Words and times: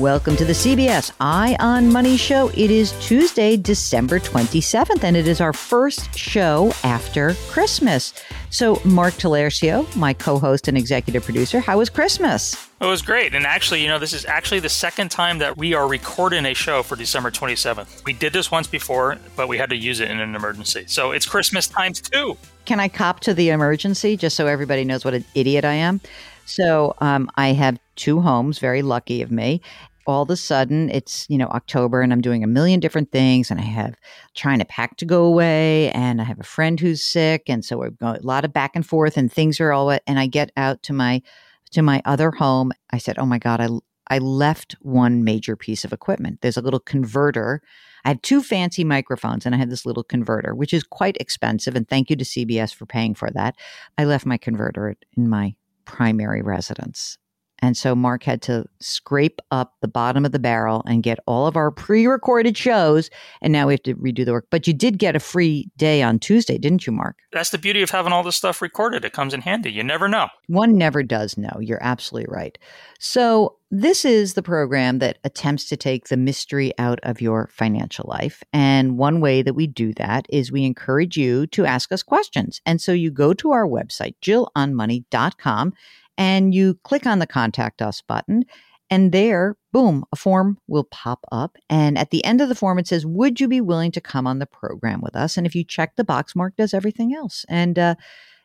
Welcome 0.00 0.34
to 0.38 0.44
the 0.44 0.52
CBS 0.52 1.12
Eye 1.20 1.56
on 1.60 1.92
Money 1.92 2.16
show. 2.16 2.48
It 2.48 2.72
is 2.72 2.90
Tuesday, 3.00 3.56
December 3.56 4.18
27th, 4.18 5.04
and 5.04 5.16
it 5.16 5.28
is 5.28 5.40
our 5.40 5.52
first 5.52 6.18
show 6.18 6.72
after 6.82 7.34
Christmas. 7.48 8.12
So, 8.50 8.80
Mark 8.84 9.14
Talercio, 9.14 9.94
my 9.94 10.12
co 10.12 10.40
host 10.40 10.66
and 10.66 10.76
executive 10.76 11.22
producer, 11.24 11.60
how 11.60 11.78
was 11.78 11.90
Christmas? 11.90 12.68
It 12.80 12.86
was 12.86 13.02
great. 13.02 13.36
And 13.36 13.46
actually, 13.46 13.82
you 13.82 13.88
know, 13.88 14.00
this 14.00 14.12
is 14.12 14.24
actually 14.24 14.58
the 14.60 14.68
second 14.68 15.12
time 15.12 15.38
that 15.38 15.56
we 15.56 15.74
are 15.74 15.86
recording 15.86 16.44
a 16.44 16.54
show 16.54 16.82
for 16.82 16.96
December 16.96 17.30
27th. 17.30 18.04
We 18.04 18.14
did 18.14 18.32
this 18.32 18.50
once 18.50 18.66
before, 18.66 19.18
but 19.36 19.46
we 19.46 19.58
had 19.58 19.70
to 19.70 19.76
use 19.76 20.00
it 20.00 20.10
in 20.10 20.18
an 20.18 20.34
emergency. 20.34 20.86
So 20.88 21.12
it's 21.12 21.24
Christmas 21.24 21.68
times 21.68 22.00
two. 22.00 22.36
Can 22.64 22.80
I 22.80 22.88
cop 22.88 23.20
to 23.20 23.34
the 23.34 23.50
emergency 23.50 24.16
just 24.16 24.34
so 24.34 24.48
everybody 24.48 24.84
knows 24.84 25.04
what 25.04 25.14
an 25.14 25.24
idiot 25.34 25.64
I 25.64 25.74
am? 25.74 26.00
So 26.46 26.94
um, 27.00 27.30
I 27.36 27.48
have 27.48 27.78
two 27.96 28.20
homes, 28.20 28.58
very 28.58 28.82
lucky 28.82 29.22
of 29.22 29.30
me. 29.30 29.60
All 30.06 30.22
of 30.22 30.30
a 30.30 30.36
sudden, 30.36 30.90
it's 30.90 31.26
you 31.30 31.38
know 31.38 31.46
October, 31.46 32.02
and 32.02 32.12
I'm 32.12 32.20
doing 32.20 32.44
a 32.44 32.46
million 32.46 32.78
different 32.78 33.10
things, 33.10 33.50
and 33.50 33.58
I 33.58 33.64
have 33.64 33.94
trying 34.34 34.58
to 34.58 34.66
pack 34.66 34.98
to 34.98 35.06
go 35.06 35.24
away, 35.24 35.90
and 35.92 36.20
I 36.20 36.24
have 36.24 36.38
a 36.38 36.44
friend 36.44 36.78
who's 36.78 37.02
sick, 37.02 37.44
and 37.48 37.64
so 37.64 37.78
we're 37.78 37.90
going 37.90 38.16
a 38.16 38.26
lot 38.26 38.44
of 38.44 38.52
back 38.52 38.76
and 38.76 38.86
forth, 38.86 39.16
and 39.16 39.32
things 39.32 39.60
are 39.60 39.72
all. 39.72 39.90
And 40.06 40.18
I 40.18 40.26
get 40.26 40.50
out 40.58 40.82
to 40.84 40.92
my 40.92 41.22
to 41.70 41.80
my 41.80 42.02
other 42.04 42.30
home. 42.32 42.72
I 42.90 42.98
said, 42.98 43.18
"Oh 43.18 43.24
my 43.24 43.38
god, 43.38 43.62
I 43.62 43.68
I 44.14 44.18
left 44.18 44.76
one 44.80 45.24
major 45.24 45.56
piece 45.56 45.86
of 45.86 45.92
equipment. 45.92 46.40
There's 46.42 46.58
a 46.58 46.62
little 46.62 46.80
converter." 46.80 47.62
I 48.04 48.10
have 48.10 48.20
two 48.20 48.42
fancy 48.42 48.84
microphones 48.84 49.46
and 49.46 49.54
I 49.54 49.58
had 49.58 49.70
this 49.70 49.86
little 49.86 50.04
converter, 50.04 50.54
which 50.54 50.74
is 50.74 50.84
quite 50.84 51.16
expensive. 51.18 51.74
And 51.74 51.88
thank 51.88 52.10
you 52.10 52.16
to 52.16 52.24
CBS 52.24 52.74
for 52.74 52.84
paying 52.84 53.14
for 53.14 53.30
that. 53.30 53.56
I 53.96 54.04
left 54.04 54.26
my 54.26 54.36
converter 54.36 54.94
in 55.16 55.30
my 55.30 55.54
primary 55.84 56.42
residence. 56.42 57.18
And 57.60 57.76
so 57.76 57.94
Mark 57.94 58.24
had 58.24 58.42
to 58.42 58.66
scrape 58.80 59.40
up 59.50 59.74
the 59.80 59.88
bottom 59.88 60.24
of 60.24 60.32
the 60.32 60.38
barrel 60.38 60.82
and 60.86 61.02
get 61.02 61.18
all 61.26 61.46
of 61.46 61.56
our 61.56 61.70
pre 61.70 62.06
recorded 62.06 62.56
shows. 62.56 63.10
And 63.40 63.52
now 63.52 63.66
we 63.66 63.74
have 63.74 63.82
to 63.84 63.94
redo 63.94 64.24
the 64.24 64.32
work. 64.32 64.46
But 64.50 64.66
you 64.66 64.74
did 64.74 64.98
get 64.98 65.16
a 65.16 65.20
free 65.20 65.70
day 65.76 66.02
on 66.02 66.18
Tuesday, 66.18 66.58
didn't 66.58 66.86
you, 66.86 66.92
Mark? 66.92 67.16
That's 67.32 67.50
the 67.50 67.58
beauty 67.58 67.82
of 67.82 67.90
having 67.90 68.12
all 68.12 68.22
this 68.22 68.36
stuff 68.36 68.60
recorded. 68.60 69.04
It 69.04 69.12
comes 69.12 69.34
in 69.34 69.40
handy. 69.40 69.72
You 69.72 69.82
never 69.82 70.08
know. 70.08 70.28
One 70.48 70.76
never 70.76 71.02
does 71.02 71.38
know. 71.38 71.58
You're 71.60 71.82
absolutely 71.82 72.32
right. 72.32 72.58
So, 72.98 73.56
this 73.70 74.04
is 74.04 74.34
the 74.34 74.42
program 74.42 75.00
that 75.00 75.18
attempts 75.24 75.64
to 75.64 75.76
take 75.76 76.06
the 76.06 76.16
mystery 76.16 76.72
out 76.78 77.00
of 77.02 77.20
your 77.20 77.48
financial 77.52 78.08
life. 78.08 78.44
And 78.52 78.96
one 78.96 79.20
way 79.20 79.42
that 79.42 79.54
we 79.54 79.66
do 79.66 79.92
that 79.94 80.26
is 80.28 80.52
we 80.52 80.64
encourage 80.64 81.16
you 81.16 81.48
to 81.48 81.66
ask 81.66 81.90
us 81.90 82.00
questions. 82.00 82.60
And 82.64 82.80
so 82.80 82.92
you 82.92 83.10
go 83.10 83.34
to 83.34 83.50
our 83.50 83.66
website, 83.66 84.14
jillonmoney.com 84.22 85.72
and 86.16 86.54
you 86.54 86.78
click 86.84 87.06
on 87.06 87.18
the 87.18 87.26
contact 87.26 87.82
us 87.82 88.02
button 88.02 88.44
and 88.90 89.12
there 89.12 89.56
boom 89.72 90.04
a 90.12 90.16
form 90.16 90.58
will 90.68 90.84
pop 90.84 91.24
up 91.32 91.56
and 91.68 91.98
at 91.98 92.10
the 92.10 92.24
end 92.24 92.40
of 92.40 92.48
the 92.48 92.54
form 92.54 92.78
it 92.78 92.86
says 92.86 93.06
would 93.06 93.40
you 93.40 93.48
be 93.48 93.60
willing 93.60 93.90
to 93.92 94.00
come 94.00 94.26
on 94.26 94.38
the 94.38 94.46
program 94.46 95.00
with 95.00 95.16
us? 95.16 95.36
And 95.36 95.46
if 95.46 95.54
you 95.54 95.64
check 95.64 95.96
the 95.96 96.04
box 96.04 96.36
mark 96.36 96.54
does 96.56 96.74
everything 96.74 97.14
else. 97.14 97.44
And 97.48 97.78
uh, 97.78 97.94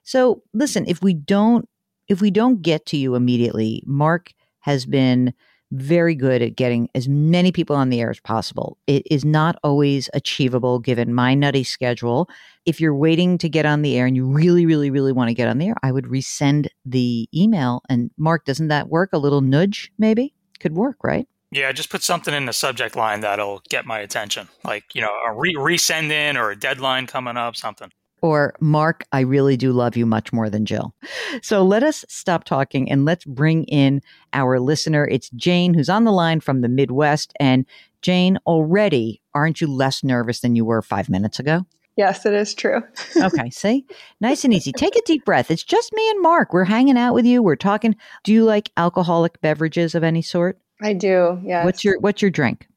so 0.04 0.44
listen 0.54 0.86
if 0.88 1.02
we 1.02 1.14
don't 1.14 1.68
if 2.08 2.22
we 2.22 2.32
don't 2.32 2.62
get 2.62 2.86
to 2.88 2.98
you 2.98 3.16
immediately 3.16 3.84
mark 3.86 4.34
has 4.62 4.86
been 4.86 5.34
very 5.72 6.16
good 6.16 6.42
at 6.42 6.56
getting 6.56 6.90
as 6.96 7.08
many 7.08 7.52
people 7.52 7.76
on 7.76 7.90
the 7.90 8.02
air 8.02 8.10
as 8.10 8.20
possible. 8.20 8.78
It 8.88 9.04
is 9.10 9.24
not 9.24 9.58
always 9.64 10.10
achievable 10.14 10.80
given 10.80 11.14
my 11.14 11.36
nutty 11.36 11.64
schedule. 11.64 12.30
If 12.66 12.82
you're 12.82 12.96
waiting 12.96 13.38
to 13.40 13.50
get 13.50 13.66
on 13.66 13.82
the 13.82 13.98
air 13.98 14.06
and 14.06 14.16
you 14.16 14.26
really, 14.26 14.66
really, 14.66 14.90
really 14.90 15.12
want 15.12 15.30
to 15.30 15.34
get 15.34 15.48
on 15.48 15.58
the 15.58 15.68
air, 15.68 15.76
I 15.84 15.92
would 15.92 16.06
resend 16.06 16.68
the 16.86 17.28
email. 17.36 17.82
And 17.90 18.12
Mark, 18.18 18.46
doesn't 18.46 18.70
that 18.70 18.90
work? 18.90 19.12
A 19.14 19.18
little 19.18 19.42
nudge, 19.42 19.92
maybe? 19.98 20.34
Could 20.60 20.74
work, 20.74 20.98
right? 21.04 21.28
Yeah, 21.52 21.72
just 21.72 21.90
put 21.90 22.04
something 22.04 22.34
in 22.34 22.46
the 22.46 22.54
subject 22.54 22.96
line 22.96 23.22
that'll 23.22 23.62
get 23.70 23.86
my 23.86 24.00
attention, 24.00 24.48
like 24.64 24.94
you 24.94 25.02
know, 25.02 25.12
a 25.28 25.34
re- 25.34 25.56
resend 25.56 26.12
in 26.12 26.38
or 26.38 26.52
a 26.52 26.56
deadline 26.56 27.08
coming 27.08 27.38
up, 27.38 27.56
something 27.56 27.92
or 28.22 28.54
Mark, 28.60 29.06
I 29.12 29.22
really 29.22 29.58
do 29.58 29.72
love 29.72 29.96
you 29.96 30.06
much 30.06 30.32
more 30.34 30.50
than 30.50 30.66
Jill. 30.66 30.94
So 31.42 31.64
let 31.64 31.84
us 31.84 32.06
stop 32.08 32.44
talking 32.44 32.92
and 32.92 33.06
let's 33.06 33.26
bring 33.26 33.64
in 33.66 34.02
our 34.34 34.60
listener. 34.60 35.08
It's 35.08 35.30
Jane, 35.32 35.74
who's 35.74 35.90
on 35.90 36.04
the 36.04 36.12
line 36.12 36.40
from 36.40 36.62
the 36.62 36.70
Midwest. 36.70 37.34
And 37.40 37.66
Jane, 38.02 38.38
already, 38.46 39.22
aren't 39.34 39.62
you 39.62 39.68
less 39.68 40.04
nervous 40.04 40.40
than 40.40 40.56
you 40.56 40.66
were 40.66 40.82
five 40.82 41.10
minutes 41.10 41.40
ago? 41.40 41.66
Yes, 41.96 42.26
it 42.26 42.34
is 42.34 42.54
true. 42.54 42.82
okay, 43.22 43.50
see? 43.50 43.86
Nice 44.22 44.46
and 44.46 44.54
easy. 44.54 44.72
Take 44.72 44.96
a 44.96 45.02
deep 45.02 45.26
breath. 45.26 45.52
It's 45.52 45.64
just 45.64 45.92
me 45.94 46.10
and 46.10 46.22
Mark. 46.22 46.54
We're 46.54 46.64
hanging 46.64 46.98
out 46.98 47.14
with 47.14 47.26
you. 47.26 47.44
We're 47.44 47.58
talking. 47.58 47.96
Do 48.24 48.32
you 48.32 48.46
like 48.46 48.72
alcoholic 48.78 49.42
beverages 49.42 49.96
of 49.96 50.04
any 50.04 50.22
sort? 50.22 50.58
I 50.82 50.94
do, 50.94 51.42
yes. 51.44 51.66
What's 51.66 51.84
your 51.84 52.00
what's 52.00 52.22
your 52.22 52.32
drink? 52.32 52.68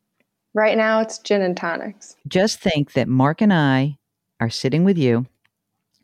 Right 0.54 0.76
now 0.76 1.00
it's 1.00 1.19
gin 1.19 1.41
and 1.41 1.56
tonics. 1.56 2.16
Just 2.26 2.59
think 2.59 2.94
that 2.94 3.09
Mark 3.09 3.41
and 3.41 3.53
I 3.53 3.98
are 4.41 4.50
sitting 4.50 4.82
with 4.82 4.98
you 4.98 5.26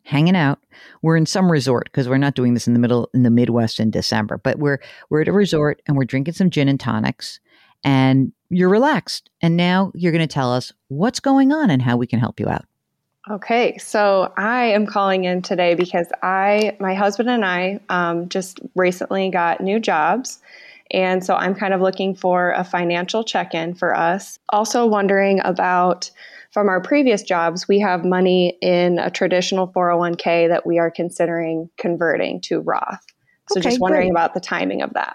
hanging 0.08 0.36
out. 0.36 0.58
We're 1.02 1.16
in 1.16 1.26
some 1.26 1.52
resort 1.52 1.84
because 1.84 2.08
we're 2.08 2.16
not 2.16 2.34
doing 2.34 2.54
this 2.54 2.66
in 2.66 2.72
the 2.72 2.80
middle 2.80 3.10
in 3.12 3.24
the 3.24 3.30
Midwest 3.30 3.78
in 3.78 3.90
December, 3.90 4.38
but 4.38 4.58
we're 4.58 4.80
we're 5.10 5.20
at 5.20 5.28
a 5.28 5.32
resort 5.32 5.82
and 5.86 5.96
we're 5.96 6.04
drinking 6.04 6.34
some 6.34 6.48
gin 6.48 6.68
and 6.68 6.80
tonics 6.80 7.40
and 7.84 8.32
you're 8.48 8.70
relaxed. 8.70 9.28
And 9.42 9.56
now 9.56 9.92
you're 9.94 10.12
going 10.12 10.26
to 10.26 10.32
tell 10.32 10.52
us 10.52 10.72
what's 10.88 11.20
going 11.20 11.52
on 11.52 11.70
and 11.70 11.82
how 11.82 11.96
we 11.96 12.06
can 12.06 12.18
help 12.18 12.40
you 12.40 12.48
out. 12.48 12.64
Okay, 13.30 13.76
so 13.76 14.32
I 14.38 14.64
am 14.64 14.86
calling 14.86 15.24
in 15.24 15.42
today 15.42 15.74
because 15.74 16.06
I, 16.22 16.74
my 16.80 16.94
husband 16.94 17.28
and 17.28 17.44
I, 17.44 17.78
um, 17.90 18.30
just 18.30 18.58
recently 18.74 19.28
got 19.28 19.60
new 19.60 19.78
jobs. 19.78 20.38
And 20.90 21.22
so 21.22 21.34
I'm 21.34 21.54
kind 21.54 21.74
of 21.74 21.82
looking 21.82 22.14
for 22.14 22.52
a 22.52 22.64
financial 22.64 23.22
check 23.22 23.52
in 23.52 23.74
for 23.74 23.94
us. 23.94 24.38
Also, 24.48 24.86
wondering 24.86 25.40
about 25.44 26.10
from 26.58 26.68
our 26.68 26.80
previous 26.80 27.22
jobs, 27.22 27.68
we 27.68 27.78
have 27.78 28.04
money 28.04 28.58
in 28.60 28.98
a 28.98 29.12
traditional 29.12 29.68
401k 29.68 30.48
that 30.48 30.66
we 30.66 30.76
are 30.80 30.90
considering 30.90 31.70
converting 31.76 32.40
to 32.40 32.58
Roth. 32.58 33.06
So 33.48 33.60
okay, 33.60 33.70
just 33.70 33.80
wondering 33.80 34.08
great. 34.08 34.10
about 34.10 34.34
the 34.34 34.40
timing 34.40 34.82
of 34.82 34.92
that. 34.94 35.14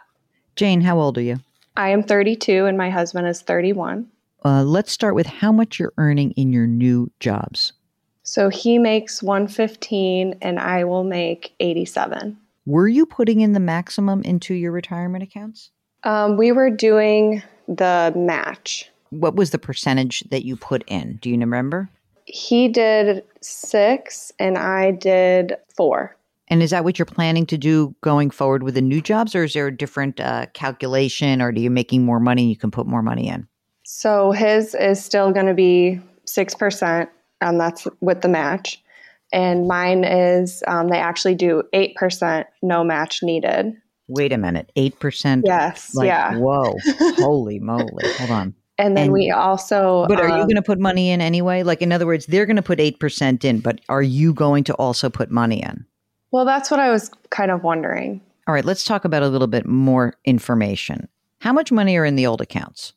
Jane, 0.56 0.80
how 0.80 0.98
old 0.98 1.18
are 1.18 1.22
you? 1.22 1.42
I 1.76 1.90
am 1.90 2.02
32 2.02 2.66
and 2.66 2.78
my 2.78 2.90
husband 2.90 3.28
is 3.28 3.42
31. 3.42 4.08
Uh, 4.46 4.64
let's 4.64 4.94
start 4.94 5.16
with 5.16 5.28
how 5.28 5.52
much 5.52 5.80
you're 5.80 5.92
earning 5.98 6.32
in 6.32 6.54
your 6.54 6.66
new 6.66 7.12
jobs. 7.20 7.74
So 8.22 8.48
he 8.48 8.80
makes 8.80 9.22
115 9.22 10.36
and 10.42 10.60
I 10.62 10.86
will 10.86 11.04
make 11.04 11.56
87. 11.60 12.38
Were 12.66 12.88
you 12.88 13.06
putting 13.06 13.42
in 13.42 13.52
the 13.52 13.60
maximum 13.60 14.22
into 14.22 14.54
your 14.54 14.72
retirement 14.72 15.26
accounts? 15.26 15.72
Um, 16.04 16.38
we 16.38 16.54
were 16.54 16.70
doing 16.70 17.44
the 17.68 18.14
match. 18.16 18.90
What 19.20 19.36
was 19.36 19.52
the 19.52 19.60
percentage 19.60 20.22
that 20.32 20.44
you 20.46 20.56
put 20.56 20.84
in? 20.88 21.18
Do 21.22 21.30
you 21.30 21.38
remember? 21.38 21.90
He 22.26 22.68
did 22.68 23.24
six 23.42 24.32
and 24.40 24.58
I 24.58 24.92
did 24.92 25.56
four. 25.76 26.16
And 26.48 26.62
is 26.62 26.72
that 26.72 26.84
what 26.84 27.00
you're 27.00 27.06
planning 27.06 27.46
to 27.48 27.58
do 27.58 27.96
going 28.02 28.30
forward 28.30 28.64
with 28.64 28.76
the 28.76 28.82
new 28.82 29.02
jobs, 29.02 29.34
or 29.34 29.44
is 29.46 29.54
there 29.54 29.68
a 29.68 29.76
different 29.76 30.20
uh, 30.20 30.48
calculation, 30.54 31.42
or 31.42 31.48
are 31.48 31.52
you 31.52 31.70
making 31.70 32.06
more 32.06 32.20
money 32.20 32.44
and 32.44 32.50
you 32.50 32.58
can 32.58 32.70
put 32.70 32.86
more 32.86 33.02
money 33.02 33.28
in? 33.28 33.48
So 33.86 34.32
his 34.32 34.76
is 34.76 35.04
still 35.04 35.32
going 35.32 35.46
to 35.46 35.54
be 35.54 36.00
6%, 36.28 37.08
and 37.42 37.60
that's 37.60 37.88
with 38.02 38.22
the 38.22 38.28
match. 38.28 38.84
And 39.32 39.68
mine 39.68 40.04
is, 40.04 40.64
um, 40.68 40.90
they 40.90 41.00
actually 41.00 41.36
do 41.36 41.64
8%, 41.74 42.46
no 42.62 42.84
match 42.84 43.24
needed. 43.24 43.74
Wait 44.08 44.32
a 44.32 44.38
minute, 44.38 44.72
8%? 44.78 45.44
Yes. 45.46 45.96
Like, 45.96 46.08
yeah. 46.08 46.38
Whoa. 46.38 46.76
Holy 47.18 47.58
moly. 47.60 48.06
Hold 48.20 48.32
on. 48.32 48.56
And 48.78 48.98
then 48.98 49.06
And- 49.06 49.14
we 49.14 49.30
also. 49.30 50.06
But 50.08 50.20
are 50.20 50.28
you 50.28 50.34
um, 50.34 50.42
going 50.42 50.56
to 50.56 50.62
put 50.64 50.80
money 50.80 51.12
in 51.12 51.22
anyway? 51.22 51.64
Like, 51.64 51.82
in 51.82 51.92
other 51.92 52.06
words, 52.06 52.26
they're 52.26 52.46
going 52.46 52.56
to 52.56 52.62
put 52.64 52.80
8% 52.80 53.46
in, 53.46 53.60
but 53.60 53.80
are 53.90 54.02
you 54.02 54.34
going 54.34 54.64
to 54.66 54.74
also 54.76 55.10
put 55.10 55.30
money 55.30 55.62
in? 55.62 55.86
Well, 56.32 56.46
that's 56.46 56.72
what 56.72 56.80
I 56.80 56.90
was 56.90 57.12
kind 57.30 57.52
of 57.52 57.64
wondering. 57.64 58.20
All 58.48 58.54
right, 58.54 58.66
let's 58.66 58.84
talk 58.84 59.06
about 59.06 59.22
a 59.22 59.28
little 59.28 59.48
bit 59.48 59.66
more 59.68 60.16
information. 60.26 61.08
How 61.40 61.54
much 61.54 61.72
money 61.72 61.96
are 61.98 62.06
in 62.06 62.16
the 62.16 62.26
old 62.26 62.42
accounts? 62.42 62.94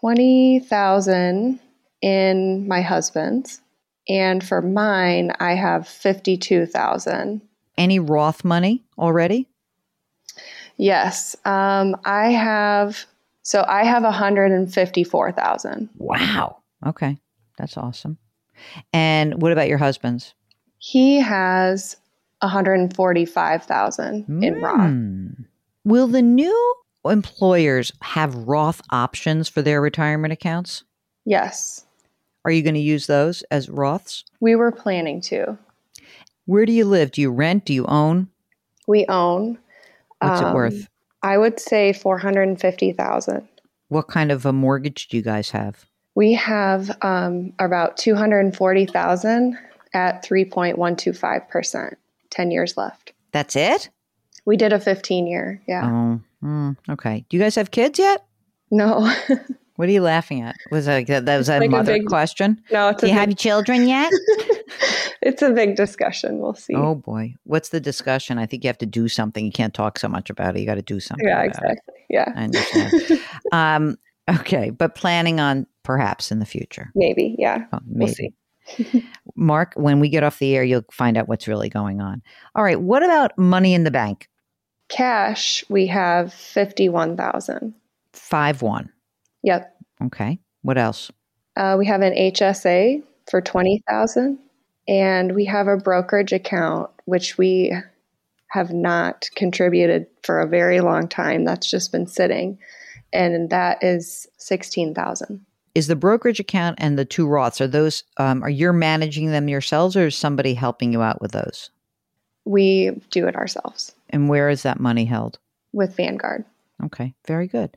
20,000 0.00 1.60
in 2.00 2.68
my 2.68 2.80
husband's. 2.80 3.60
And 4.08 4.42
for 4.42 4.60
mine, 4.60 5.32
I 5.38 5.54
have 5.54 5.86
52,000. 5.86 7.40
Any 7.78 7.98
Roth 8.00 8.44
money 8.44 8.82
already? 8.98 9.46
Yes. 10.76 11.36
Um, 11.44 11.96
I 12.04 12.30
have, 12.30 13.04
so 13.42 13.64
I 13.68 13.84
have 13.84 14.04
154,000. 14.04 15.88
Wow. 15.96 16.58
Okay. 16.86 17.18
That's 17.58 17.76
awesome. 17.76 18.18
And 18.92 19.42
what 19.42 19.52
about 19.52 19.68
your 19.68 19.78
husband's? 19.78 20.34
He 20.78 21.20
has 21.20 21.96
145,000 22.40 24.42
in 24.42 24.60
Roth. 24.60 24.90
Hmm. 24.90 25.28
Will 25.84 26.06
the 26.06 26.22
new 26.22 26.74
employers 27.04 27.92
have 28.02 28.34
Roth 28.34 28.80
options 28.90 29.48
for 29.48 29.62
their 29.62 29.80
retirement 29.80 30.32
accounts? 30.32 30.84
Yes. 31.24 31.84
Are 32.44 32.50
you 32.50 32.62
going 32.62 32.74
to 32.74 32.80
use 32.80 33.06
those 33.06 33.42
as 33.50 33.68
Roths? 33.68 34.24
We 34.40 34.56
were 34.56 34.72
planning 34.72 35.20
to. 35.22 35.58
Where 36.46 36.66
do 36.66 36.72
you 36.72 36.84
live? 36.84 37.12
Do 37.12 37.20
you 37.20 37.30
rent? 37.30 37.64
Do 37.64 37.74
you 37.74 37.86
own? 37.86 38.28
We 38.88 39.06
own. 39.06 39.58
What's 40.20 40.40
it 40.40 40.46
um, 40.46 40.54
worth? 40.54 40.88
I 41.22 41.38
would 41.38 41.60
say 41.60 41.92
450,000. 41.92 43.48
What 43.88 44.08
kind 44.08 44.32
of 44.32 44.46
a 44.46 44.52
mortgage 44.52 45.08
do 45.08 45.16
you 45.16 45.22
guys 45.22 45.50
have? 45.50 45.84
We 46.14 46.34
have 46.34 46.96
um, 47.02 47.52
about 47.58 47.96
240,000 47.96 49.58
at 49.94 50.24
3.125%, 50.24 51.94
10 52.30 52.50
years 52.50 52.76
left. 52.76 53.12
That's 53.32 53.56
it? 53.56 53.90
We 54.44 54.56
did 54.56 54.72
a 54.72 54.80
15 54.80 55.26
year. 55.26 55.62
Yeah. 55.66 55.86
Oh, 55.86 56.20
mm, 56.44 56.76
okay. 56.88 57.24
Do 57.28 57.36
you 57.36 57.42
guys 57.42 57.54
have 57.54 57.70
kids 57.70 57.98
yet? 57.98 58.24
No. 58.70 59.14
What 59.82 59.88
are 59.88 59.92
you 59.92 60.00
laughing 60.02 60.42
at? 60.42 60.54
Was 60.70 60.86
that 60.86 61.08
that 61.08 61.36
was 61.36 61.48
a 61.48 61.58
Like 61.58 61.66
a 61.66 61.70
mother 61.72 61.94
big- 61.94 62.06
question? 62.06 62.62
no, 62.70 62.90
it's 62.90 63.00
Do 63.00 63.08
a, 63.08 63.10
you 63.10 63.16
have 63.16 63.36
children 63.36 63.88
yet? 63.88 64.12
it's 65.22 65.42
a 65.42 65.50
big 65.50 65.74
discussion. 65.74 66.38
We'll 66.38 66.54
see. 66.54 66.76
oh 66.76 66.94
boy, 66.94 67.34
what's 67.42 67.70
the 67.70 67.80
discussion? 67.80 68.38
I 68.38 68.46
think 68.46 68.62
you 68.62 68.68
have 68.68 68.78
to 68.78 68.86
do 68.86 69.08
something. 69.08 69.44
You 69.44 69.50
can't 69.50 69.74
talk 69.74 69.98
so 69.98 70.06
much 70.06 70.30
about 70.30 70.54
it. 70.54 70.60
You 70.60 70.66
got 70.66 70.76
to 70.76 70.82
do 70.82 71.00
something. 71.00 71.26
yeah, 71.26 71.42
about 71.42 71.46
it. 71.46 71.48
exactly. 71.48 71.94
Yeah. 72.10 72.32
I 72.36 72.44
understand. 72.44 73.20
um, 73.52 73.96
okay, 74.30 74.70
but 74.70 74.94
planning 74.94 75.40
on 75.40 75.66
perhaps 75.82 76.30
in 76.30 76.38
the 76.38 76.46
future. 76.46 76.92
Maybe. 76.94 77.34
Yeah. 77.36 77.64
Oh, 77.72 77.80
We'll 77.88 78.14
maybe. 78.78 79.08
Mark, 79.34 79.72
when 79.74 79.98
we 79.98 80.08
get 80.10 80.22
off 80.22 80.38
the 80.38 80.54
air, 80.54 80.62
you'll 80.62 80.84
find 80.92 81.16
out 81.16 81.26
what's 81.26 81.48
really 81.48 81.70
going 81.70 82.00
on. 82.00 82.22
All 82.54 82.62
right. 82.62 82.80
What 82.80 83.02
about 83.02 83.36
money 83.36 83.74
in 83.74 83.82
the 83.82 83.90
bank? 83.90 84.28
Cash, 84.88 85.64
we 85.68 85.88
have 85.88 86.32
51,000. 86.32 87.74
Five 88.12 88.62
one. 88.62 88.90
Yep. 89.42 89.71
Okay. 90.06 90.38
What 90.62 90.78
else? 90.78 91.10
Uh, 91.56 91.76
we 91.78 91.86
have 91.86 92.00
an 92.02 92.14
HSA 92.14 93.02
for 93.30 93.40
20,000 93.40 94.38
and 94.88 95.34
we 95.34 95.44
have 95.44 95.68
a 95.68 95.76
brokerage 95.76 96.32
account 96.32 96.90
which 97.04 97.36
we 97.38 97.72
have 98.48 98.72
not 98.72 99.28
contributed 99.34 100.06
for 100.22 100.40
a 100.40 100.46
very 100.46 100.80
long 100.80 101.08
time. 101.08 101.44
That's 101.44 101.70
just 101.70 101.92
been 101.92 102.06
sitting 102.06 102.58
and 103.12 103.50
that 103.50 103.82
is 103.82 104.26
16,000. 104.38 105.44
Is 105.74 105.86
the 105.86 105.96
brokerage 105.96 106.40
account 106.40 106.76
and 106.80 106.98
the 106.98 107.04
two 107.04 107.26
Roths 107.26 107.60
are 107.60 107.66
those? 107.66 108.04
Um, 108.18 108.42
are 108.42 108.50
you 108.50 108.72
managing 108.74 109.30
them 109.30 109.48
yourselves, 109.48 109.96
or 109.96 110.08
is 110.08 110.16
somebody 110.16 110.52
helping 110.52 110.92
you 110.92 111.00
out 111.00 111.22
with 111.22 111.32
those? 111.32 111.70
We 112.44 112.90
do 113.10 113.26
it 113.26 113.36
ourselves 113.36 113.92
And 114.10 114.28
where 114.28 114.50
is 114.50 114.62
that 114.64 114.80
money 114.80 115.04
held? 115.04 115.38
with 115.72 115.96
Vanguard. 115.96 116.44
Okay, 116.84 117.14
very 117.26 117.46
good. 117.46 117.74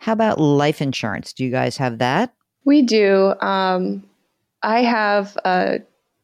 How 0.00 0.12
about 0.12 0.40
life 0.40 0.80
insurance? 0.80 1.34
Do 1.34 1.44
you 1.44 1.50
guys 1.50 1.76
have 1.76 1.98
that? 1.98 2.34
We 2.64 2.80
do. 2.80 3.34
Um, 3.40 4.02
I 4.62 4.82
have 4.82 5.36
a 5.44 5.80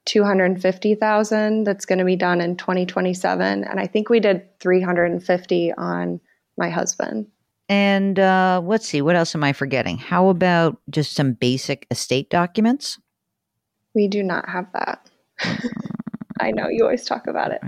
250,000 0.06 1.64
that's 1.64 1.84
going 1.84 1.98
to 1.98 2.04
be 2.04 2.16
done 2.16 2.40
in 2.40 2.56
2027 2.56 3.64
and 3.64 3.78
I 3.80 3.86
think 3.86 4.08
we 4.08 4.18
did 4.18 4.58
350 4.60 5.72
on 5.74 6.20
my 6.56 6.70
husband. 6.70 7.26
And 7.68 8.18
uh, 8.18 8.62
let's 8.64 8.88
see, 8.88 9.02
what 9.02 9.16
else 9.16 9.34
am 9.34 9.44
I 9.44 9.52
forgetting? 9.52 9.98
How 9.98 10.30
about 10.30 10.78
just 10.88 11.14
some 11.14 11.34
basic 11.34 11.86
estate 11.90 12.30
documents? 12.30 12.98
We 13.94 14.08
do 14.08 14.22
not 14.22 14.48
have 14.48 14.68
that. 14.72 15.10
I 16.40 16.50
know 16.50 16.68
you 16.68 16.84
always 16.84 17.04
talk 17.04 17.26
about 17.26 17.50
it. 17.50 17.60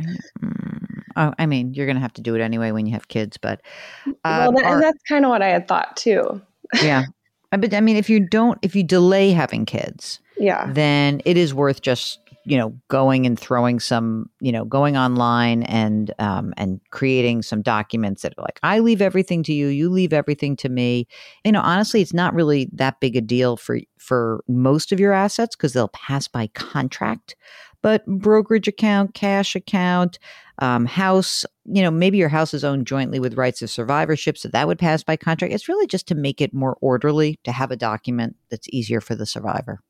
Oh, 1.18 1.34
I 1.38 1.46
mean, 1.46 1.74
you're 1.74 1.86
going 1.86 1.96
to 1.96 2.00
have 2.02 2.12
to 2.14 2.22
do 2.22 2.34
it 2.34 2.40
anyway 2.40 2.70
when 2.70 2.86
you 2.86 2.92
have 2.92 3.08
kids, 3.08 3.36
but 3.36 3.60
well, 4.06 4.48
um, 4.48 4.54
that, 4.54 4.64
are- 4.64 4.74
and 4.74 4.82
that's 4.82 5.02
kind 5.08 5.24
of 5.24 5.30
what 5.30 5.42
I 5.42 5.48
had 5.48 5.68
thought 5.68 5.96
too. 5.96 6.40
yeah. 6.82 7.04
I- 7.52 7.56
But 7.58 7.74
I 7.74 7.80
mean, 7.80 7.96
if 7.96 8.08
you 8.08 8.20
don't, 8.20 8.58
if 8.62 8.74
you 8.76 8.82
delay 8.84 9.30
having 9.32 9.66
kids, 9.66 10.20
Yeah. 10.38 10.70
then 10.72 11.20
it 11.24 11.36
is 11.36 11.52
worth 11.54 11.82
just 11.82 12.20
you 12.44 12.56
know 12.56 12.70
going 12.88 13.26
and 13.26 13.38
throwing 13.38 13.78
some 13.78 14.30
you 14.40 14.52
know 14.52 14.64
going 14.64 14.96
online 14.96 15.64
and 15.64 16.14
um, 16.18 16.54
and 16.56 16.80
creating 16.90 17.42
some 17.42 17.60
documents 17.60 18.22
that 18.22 18.32
are 18.38 18.42
like 18.42 18.58
I 18.62 18.78
leave 18.78 19.02
everything 19.02 19.42
to 19.42 19.52
you, 19.52 19.66
you 19.66 19.90
leave 19.90 20.14
everything 20.14 20.56
to 20.56 20.68
me. 20.70 21.06
You 21.44 21.52
know, 21.52 21.60
honestly, 21.60 22.00
it's 22.00 22.14
not 22.14 22.32
really 22.34 22.70
that 22.72 23.00
big 23.00 23.16
a 23.16 23.20
deal 23.20 23.56
for 23.58 23.80
for 23.98 24.42
most 24.48 24.92
of 24.92 25.00
your 25.00 25.12
assets 25.12 25.56
because 25.56 25.72
they'll 25.74 25.88
pass 25.88 26.26
by 26.28 26.46
contract. 26.54 27.34
But 27.82 28.04
brokerage 28.06 28.68
account, 28.68 29.14
cash 29.14 29.54
account, 29.54 30.18
um, 30.60 30.86
house, 30.86 31.44
you 31.64 31.82
know, 31.82 31.90
maybe 31.90 32.18
your 32.18 32.28
house 32.28 32.52
is 32.52 32.64
owned 32.64 32.86
jointly 32.86 33.20
with 33.20 33.34
rights 33.34 33.62
of 33.62 33.70
survivorship, 33.70 34.36
so 34.36 34.48
that 34.48 34.66
would 34.66 34.78
pass 34.78 35.02
by 35.04 35.16
contract. 35.16 35.54
It's 35.54 35.68
really 35.68 35.86
just 35.86 36.08
to 36.08 36.14
make 36.14 36.40
it 36.40 36.52
more 36.52 36.76
orderly 36.80 37.38
to 37.44 37.52
have 37.52 37.70
a 37.70 37.76
document 37.76 38.36
that's 38.50 38.68
easier 38.70 39.00
for 39.00 39.14
the 39.14 39.26
survivor. 39.26 39.80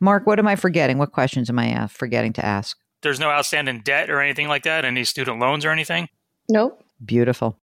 Mark, 0.00 0.26
what 0.26 0.38
am 0.38 0.46
I 0.46 0.56
forgetting? 0.56 0.98
What 0.98 1.12
questions 1.12 1.50
am 1.50 1.58
I 1.58 1.74
uh, 1.74 1.86
forgetting 1.86 2.32
to 2.34 2.44
ask? 2.44 2.76
There's 3.02 3.18
no 3.18 3.30
outstanding 3.30 3.80
debt 3.80 4.10
or 4.10 4.20
anything 4.20 4.46
like 4.46 4.62
that, 4.62 4.84
any 4.84 5.04
student 5.04 5.40
loans 5.40 5.64
or 5.64 5.70
anything. 5.70 6.08
Nope. 6.48 6.84
Beautiful. 7.04 7.58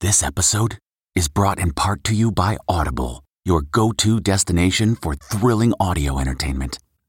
This 0.00 0.22
episode 0.22 0.78
is 1.14 1.28
brought 1.28 1.58
in 1.58 1.72
part 1.72 2.04
to 2.04 2.14
you 2.14 2.30
by 2.30 2.58
Audible, 2.68 3.24
your 3.44 3.62
go 3.62 3.92
to 3.92 4.20
destination 4.20 4.94
for 4.94 5.14
thrilling 5.14 5.72
audio 5.80 6.18
entertainment. 6.18 6.78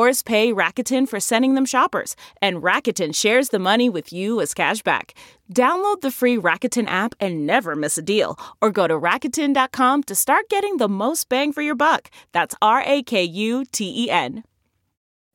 Stores 0.00 0.22
pay 0.22 0.50
Rakuten 0.50 1.06
for 1.06 1.20
sending 1.20 1.56
them 1.56 1.66
shoppers, 1.66 2.16
and 2.40 2.62
Rakuten 2.62 3.14
shares 3.14 3.50
the 3.50 3.58
money 3.58 3.90
with 3.90 4.14
you 4.14 4.40
as 4.40 4.54
cashback. 4.54 5.10
Download 5.52 6.00
the 6.00 6.10
free 6.10 6.38
Rakuten 6.38 6.88
app 6.88 7.14
and 7.20 7.46
never 7.46 7.76
miss 7.76 7.98
a 7.98 8.02
deal, 8.02 8.38
or 8.62 8.70
go 8.70 8.86
to 8.86 8.98
Rakuten.com 8.98 10.04
to 10.04 10.14
start 10.14 10.48
getting 10.48 10.78
the 10.78 10.88
most 10.88 11.28
bang 11.28 11.52
for 11.52 11.60
your 11.60 11.74
buck. 11.74 12.10
That's 12.32 12.54
R 12.62 12.82
A 12.86 13.02
K 13.02 13.24
U 13.24 13.66
T 13.66 14.06
E 14.06 14.10
N. 14.10 14.42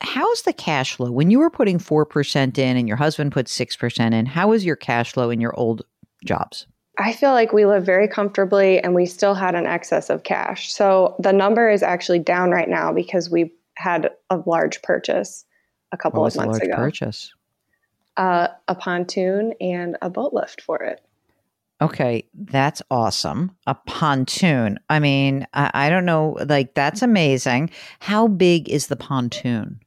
How's 0.02 0.42
the 0.42 0.54
cash 0.54 0.96
flow? 0.96 1.12
When 1.12 1.30
you 1.30 1.38
were 1.38 1.52
putting 1.52 1.78
4% 1.78 2.58
in 2.58 2.76
and 2.76 2.88
your 2.88 2.98
husband 2.98 3.34
put 3.34 3.46
6% 3.46 4.14
in, 4.16 4.26
how 4.26 4.48
was 4.48 4.66
your 4.66 4.76
cash 4.76 5.14
flow 5.14 5.30
in 5.30 5.40
your 5.40 5.54
old 5.56 5.84
jobs? 6.26 6.66
I 6.98 7.14
feel 7.14 7.34
like 7.34 7.54
we 7.54 7.68
live 7.68 7.86
very 7.86 8.08
comfortably 8.08 8.80
and 8.80 8.96
we 8.96 9.06
still 9.06 9.36
had 9.36 9.54
an 9.54 9.68
excess 9.68 10.10
of 10.10 10.24
cash. 10.24 10.74
So 10.74 11.16
the 11.20 11.34
number 11.34 11.70
is 11.70 11.84
actually 11.84 12.20
down 12.20 12.50
right 12.50 12.70
now 12.70 12.92
because 12.92 13.30
we 13.30 13.52
had 13.76 14.12
a 14.30 14.38
large 14.46 14.82
purchase 14.82 15.46
a 15.92 15.98
couple 15.98 16.22
what 16.22 16.36
of 16.36 16.38
months 16.38 16.60
large 16.60 16.64
ago. 16.64 16.76
purchase? 16.76 17.34
Uh, 18.18 18.48
a 18.68 18.76
pontoon 18.76 19.54
and 19.60 19.98
a 20.02 20.10
boat 20.10 20.34
lift 20.34 20.62
for 20.62 20.82
it. 20.82 21.02
Okay, 21.82 22.24
that's 22.34 22.82
awesome. 22.90 23.52
A 23.68 23.76
pontoon. 23.76 24.80
I 24.90 25.00
mean, 25.00 25.46
I, 25.54 25.72
I 25.74 25.90
don't 25.90 26.06
know, 26.06 26.38
like 26.48 26.74
that's 26.74 27.02
amazing. 27.02 27.70
How 28.00 28.30
big 28.30 28.70
is 28.70 28.88
the 28.88 28.96
pontoon? 28.96 29.82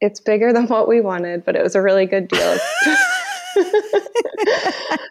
It's 0.00 0.20
bigger 0.20 0.52
than 0.52 0.66
what 0.66 0.86
we 0.88 1.00
wanted, 1.00 1.44
but 1.44 1.56
it 1.56 1.62
was 1.62 1.74
a 1.74 1.82
really 1.82 2.04
good 2.04 2.28
deal. 2.28 2.58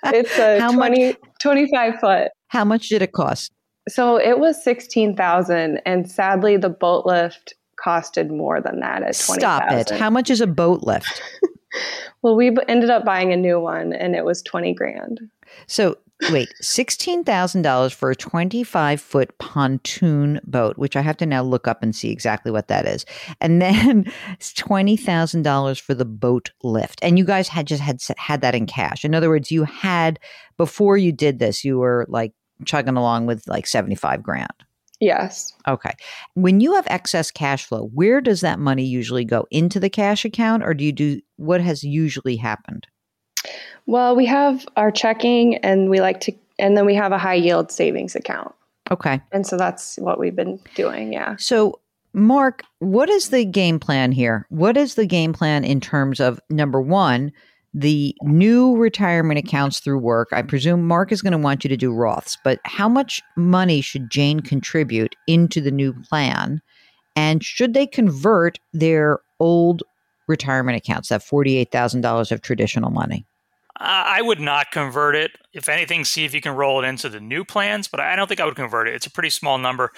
it's 0.06 0.38
a 0.38 0.60
How 0.60 0.72
20, 0.72 1.16
25 1.42 2.00
foot. 2.00 2.32
How 2.48 2.64
much 2.64 2.90
did 2.90 3.02
it 3.02 3.12
cost? 3.12 3.52
So 3.88 4.18
it 4.18 4.40
was 4.40 4.64
16,000 4.64 5.82
and 5.86 6.10
sadly 6.10 6.58
the 6.58 6.70
boat 6.70 7.06
lift 7.08 7.56
costed 7.84 8.30
more 8.30 8.62
than 8.62 8.80
that 8.80 9.04
at 9.04 9.18
20,000. 9.18 9.40
Stop 9.40 9.72
it. 9.72 9.90
How 9.90 10.10
much 10.10 10.30
is 10.30 10.42
a 10.42 10.48
boat 10.48 10.84
lift? 10.84 11.22
Well, 12.22 12.36
we 12.36 12.56
ended 12.68 12.90
up 12.90 13.06
buying 13.06 13.32
a 13.32 13.38
new 13.38 13.60
one 13.60 13.94
and 13.94 14.16
it 14.16 14.26
was 14.26 14.42
20 14.42 14.74
grand. 14.74 15.22
So 15.68 15.98
wait, 16.32 16.54
sixteen 16.60 17.24
thousand 17.24 17.62
dollars 17.62 17.94
for 17.94 18.12
a 18.12 18.16
twenty-five 18.16 19.00
foot 19.00 19.38
pontoon 19.38 20.42
boat, 20.44 20.78
which 20.78 20.96
I 20.96 21.02
have 21.02 21.18
to 21.18 21.26
now 21.26 21.42
look 21.42 21.68
up 21.68 21.82
and 21.82 21.96
see 21.96 22.12
exactly 22.12 22.52
what 22.52 22.68
that 22.68 22.86
is, 22.86 23.06
and 23.40 23.62
then 23.62 24.12
twenty 24.56 24.98
thousand 24.98 25.44
dollars 25.44 25.80
for 25.80 25.94
the 25.94 26.06
boat 26.06 26.52
lift. 26.64 27.00
And 27.02 27.18
you 27.18 27.26
guys 27.26 27.48
had 27.48 27.68
just 27.68 27.82
had 27.82 28.02
had 28.18 28.42
that 28.42 28.56
in 28.56 28.66
cash. 28.66 29.06
In 29.06 29.16
other 29.16 29.30
words, 29.30 29.52
you 29.52 29.64
had 29.64 30.20
before 30.58 30.98
you 30.98 31.12
did 31.12 31.40
this, 31.40 31.64
you 31.64 31.80
were 31.80 32.06
like 32.10 32.34
chugging 32.66 32.98
along 32.98 33.26
with 33.26 33.48
like 33.48 33.66
seventy-five 33.66 34.22
grand. 34.22 34.54
Yes. 35.00 35.54
Okay. 35.68 35.94
When 36.34 36.60
you 36.60 36.74
have 36.74 36.86
excess 36.88 37.32
cash 37.32 37.66
flow, 37.66 37.90
where 37.94 38.20
does 38.20 38.42
that 38.42 38.60
money 38.60 38.84
usually 38.84 39.26
go? 39.26 39.48
Into 39.50 39.80
the 39.80 39.90
cash 39.90 40.26
account, 40.26 40.64
or 40.64 40.74
do 40.74 40.84
you 40.84 40.92
do 40.92 41.22
what 41.38 41.62
has 41.62 41.84
usually 41.84 42.36
happened? 42.36 42.88
Well, 43.86 44.16
we 44.16 44.26
have 44.26 44.68
our 44.76 44.92
checking 44.92 45.56
and 45.58 45.90
we 45.90 46.02
like 46.02 46.20
to, 46.22 46.34
and 46.60 46.78
then 46.78 46.86
we 46.86 46.96
have 46.96 47.12
a 47.12 47.18
high 47.18 47.36
yield 47.36 47.72
savings 47.72 48.16
account. 48.16 48.54
Okay. 48.92 49.22
And 49.32 49.48
so 49.48 49.58
that's 49.58 49.98
what 49.98 50.20
we've 50.20 50.36
been 50.36 50.60
doing. 50.76 51.14
Yeah. 51.14 51.36
So, 51.38 51.80
Mark, 52.14 52.64
what 52.80 53.10
is 53.10 53.30
the 53.30 53.46
game 53.46 53.80
plan 53.80 54.12
here? 54.12 54.46
What 54.50 54.78
is 54.78 54.96
the 54.96 55.06
game 55.06 55.32
plan 55.32 55.64
in 55.64 55.80
terms 55.80 56.20
of 56.20 56.40
number 56.50 56.82
one, 56.82 57.32
the 57.74 58.16
new 58.22 58.76
retirement 58.78 59.40
accounts 59.40 59.80
through 59.80 60.00
work? 60.00 60.30
I 60.32 60.42
presume 60.42 60.88
Mark 60.88 61.12
is 61.12 61.22
going 61.22 61.34
to 61.34 61.38
want 61.38 61.64
you 61.64 61.70
to 61.70 61.78
do 61.78 61.92
Roths, 61.92 62.38
but 62.44 62.60
how 62.66 62.90
much 62.90 63.22
money 63.36 63.82
should 63.82 64.10
Jane 64.10 64.40
contribute 64.40 65.16
into 65.28 65.62
the 65.62 65.72
new 65.72 65.94
plan? 65.94 66.62
And 67.16 67.44
should 67.44 67.74
they 67.74 67.86
convert 67.86 68.60
their 68.74 69.20
old 69.40 69.84
retirement 70.28 70.78
accounts, 70.78 71.10
that 71.10 71.22
$48,000 71.22 72.32
of 72.32 72.42
traditional 72.42 72.92
money? 72.92 73.26
I 73.82 74.22
would 74.22 74.42
not 74.42 74.72
convert 74.72 75.16
it. 75.16 75.32
If 75.54 75.70
anything, 75.70 76.04
see 76.04 76.26
if 76.26 76.34
you 76.34 76.42
can 76.42 76.54
roll 76.54 76.84
it 76.84 76.88
into 76.88 77.08
the 77.08 77.22
new 77.22 77.46
plans, 77.46 77.88
but 77.88 78.02
I 78.02 78.18
don't 78.18 78.28
think 78.28 78.42
I 78.42 78.46
would 78.46 78.58
convert 78.58 78.90
it. 78.90 78.94
It's 78.94 79.06
a 79.06 79.12
pretty 79.12 79.30
small 79.30 79.58
number. 79.58 79.94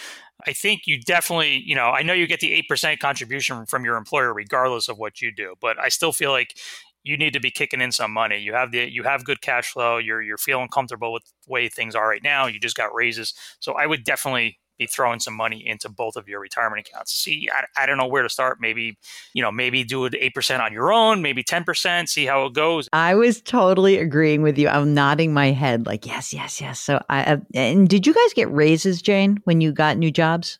I 0.46 0.54
think 0.54 0.86
you 0.86 1.02
definitely, 1.02 1.64
you 1.66 1.74
know, 1.74 1.88
I 1.88 2.04
know 2.04 2.14
you 2.14 2.28
get 2.28 2.42
the 2.42 2.64
8% 2.70 3.00
contribution 3.00 3.66
from 3.66 3.84
your 3.84 3.98
employer 3.98 4.34
regardless 4.36 4.88
of 4.88 5.00
what 5.00 5.20
you 5.20 5.32
do, 5.32 5.56
but 5.60 5.80
I 5.80 5.90
still 5.90 6.12
feel 6.12 6.30
like 6.30 6.56
you 7.04 7.18
need 7.18 7.34
to 7.34 7.40
be 7.40 7.52
kicking 7.52 7.82
in 7.82 7.92
some 7.92 8.12
money. 8.12 8.38
You 8.40 8.54
have 8.54 8.72
the 8.72 8.90
you 8.92 9.04
have 9.04 9.24
good 9.26 9.42
cash 9.42 9.72
flow. 9.72 9.98
You're 9.98 10.22
you're 10.22 10.38
feeling 10.38 10.68
comfortable 10.70 11.12
with 11.14 11.24
the 11.24 11.52
way 11.52 11.68
things 11.70 11.96
are 11.96 12.08
right 12.08 12.24
now. 12.24 12.48
You 12.48 12.60
just 12.60 12.78
got 12.78 12.94
raises. 12.94 13.34
So 13.60 13.74
I 13.74 13.86
would 13.86 14.04
definitely 14.04 14.60
be 14.78 14.88
throwing 14.88 15.20
some 15.20 15.36
money 15.36 15.62
into 15.68 15.90
both 15.90 16.16
of 16.16 16.28
your 16.28 16.40
retirement 16.40 16.88
accounts. 16.88 17.14
See, 17.14 17.48
I, 17.54 17.84
I 17.84 17.86
don't 17.86 17.98
know 17.98 18.08
where 18.08 18.24
to 18.24 18.30
start. 18.30 18.58
Maybe, 18.60 18.98
you 19.34 19.44
know, 19.44 19.52
maybe 19.52 19.84
do 19.84 20.06
it 20.06 20.14
8% 20.14 20.60
on 20.60 20.74
your 20.74 20.92
own, 20.92 21.22
maybe 21.22 21.44
10%, 21.44 22.10
see 22.10 22.26
how 22.26 22.46
it 22.46 22.54
goes. 22.54 22.88
I 22.92 23.14
was 23.14 23.42
totally 23.42 24.00
agreeing 24.00 24.42
with 24.42 24.58
you. 24.58 24.68
I'm 24.70 24.96
nodding 24.96 25.34
my 25.36 25.52
head 25.52 25.86
like, 25.86 26.08
yes, 26.08 26.34
yes, 26.34 26.60
yes. 26.60 26.80
So 26.80 27.00
I, 27.10 27.24
uh, 27.26 27.38
and 27.54 27.88
did 27.88 28.08
you 28.08 28.14
guys 28.16 28.34
get 28.34 28.50
raises, 28.52 29.04
Jane, 29.04 29.40
when 29.44 29.62
you 29.62 29.72
got 29.72 29.98
new 29.98 30.10
jobs? 30.10 30.58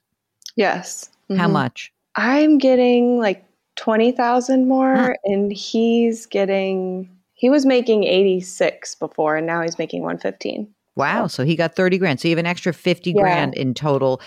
Yes. 0.56 1.10
How 1.36 1.48
Mhm. 1.48 1.52
much? 1.54 1.92
I'm 2.16 2.60
getting 2.60 3.18
like 3.18 3.44
20,000 3.76 4.68
more 4.68 5.16
and 5.24 5.52
he's 5.52 6.26
getting, 6.26 7.10
he 7.34 7.50
was 7.50 7.66
making 7.66 8.04
86 8.04 8.96
before 8.96 9.36
and 9.38 9.48
now 9.48 9.62
he's 9.62 9.78
making 9.78 10.02
115. 10.02 10.68
Wow. 10.96 11.28
So 11.28 11.44
he 11.46 11.56
got 11.56 11.76
30 11.76 11.98
grand. 11.98 12.20
So 12.20 12.28
you 12.28 12.34
have 12.36 12.40
an 12.40 12.46
extra 12.46 12.74
50 12.74 13.12
Yeah. 13.12 13.22
grand 13.22 13.54
in 13.56 13.74
total. 13.74 14.22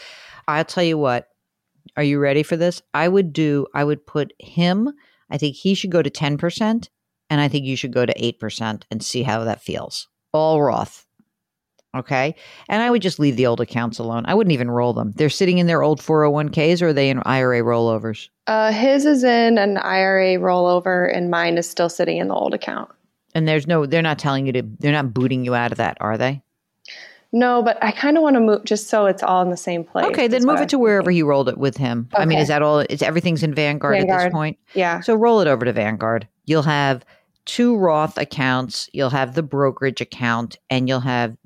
I'll 0.49 0.65
tell 0.65 0.85
you 0.85 0.99
what. 0.99 1.29
Are 1.97 2.03
you 2.03 2.19
ready 2.19 2.43
for 2.43 2.57
this? 2.57 2.83
I 2.95 3.07
would 3.09 3.33
do, 3.33 3.67
I 3.75 3.85
would 3.85 4.07
put 4.07 4.33
him, 4.41 4.91
I 5.31 5.37
think 5.39 5.55
he 5.55 5.75
should 5.75 5.91
go 5.91 6.03
to 6.03 6.11
10%, 6.11 6.89
and 7.31 7.41
I 7.41 7.47
think 7.47 7.67
you 7.67 7.77
should 7.77 7.93
go 7.93 8.05
to 8.07 8.15
8% 8.15 8.83
and 8.91 9.03
see 9.05 9.23
how 9.23 9.45
that 9.45 9.63
feels. 9.63 10.09
All 10.33 10.63
Roth. 10.63 11.07
Okay. 11.95 12.35
And 12.69 12.83
I 12.83 12.91
would 12.91 13.03
just 13.03 13.19
leave 13.19 13.37
the 13.37 13.47
old 13.47 13.61
accounts 13.61 13.99
alone. 13.99 14.25
I 14.27 14.35
wouldn't 14.35 14.53
even 14.53 14.71
roll 14.71 14.93
them. 14.93 15.13
They're 15.13 15.31
sitting 15.31 15.59
in 15.59 15.67
their 15.67 15.83
old 15.83 16.01
401ks 16.01 16.83
or 16.83 16.89
are 16.89 16.93
they 16.93 17.09
in 17.09 17.21
IRA 17.21 17.61
rollovers? 17.61 18.29
Uh, 18.47 18.73
his 18.73 19.07
is 19.07 19.25
in 19.25 19.59
an 19.59 19.79
IRA 19.79 20.37
rollover 20.37 21.15
and 21.15 21.31
mine 21.31 21.57
is 21.57 21.69
still 21.69 21.89
sitting 21.89 22.19
in 22.19 22.29
the 22.29 22.35
old 22.35 22.55
account. 22.55 22.91
And 23.35 23.49
there's 23.49 23.67
no, 23.67 23.87
they're 23.87 24.03
not 24.03 24.19
telling 24.19 24.47
you 24.47 24.53
to, 24.53 24.63
they're 24.81 24.93
not 24.93 25.15
booting 25.15 25.45
you 25.45 25.55
out 25.55 25.73
of 25.73 25.79
that, 25.79 25.97
are 26.01 26.19
they? 26.19 26.43
No, 27.35 27.65
but 27.65 27.83
I 27.83 27.91
kind 27.91 28.17
of 28.17 28.23
want 28.23 28.35
to 28.35 28.41
move 28.41 28.65
just 28.65 28.87
so 28.87 29.07
it's 29.07 29.21
all 29.21 29.43
in 29.43 29.51
the 29.51 29.57
same 29.57 29.83
place. 29.83 30.07
Okay, 30.07 30.29
then 30.29 30.45
move 30.45 30.61
it 30.61 30.69
to 30.69 30.79
wherever 30.79 31.11
he 31.11 31.21
rolled 31.21 31.49
it 31.49 31.59
with 31.59 31.77
him. 31.77 32.09
I 32.15 32.27
mean, 32.27 32.39
is 32.39 32.47
that 32.47 32.63
all? 32.63 32.79
It's 32.79 33.03
everything's 33.03 33.43
in 33.43 33.53
Vanguard, 33.53 33.97
at 33.97 34.07
this 34.07 34.33
point. 34.33 34.57
Yeah. 34.75 35.01
So 35.01 35.17
roll 35.17 35.41
it 35.41 35.49
over 35.49 35.65
to 35.65 35.73
Vanguard. 35.73 36.29
You'll 36.45 36.63
have 36.63 37.05
two 37.45 37.77
Roth 37.77 38.19
accounts. 38.19 38.89
You'll 38.93 39.11
have 39.11 39.35
the 39.35 39.43
brokerage 39.43 40.01
account, 40.01 40.59
and 40.71 40.89
you'll 40.89 41.01
have, 41.01 41.37